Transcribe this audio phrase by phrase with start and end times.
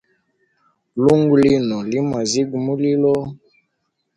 [1.03, 3.15] Lungu lino li mwaziga mulilo.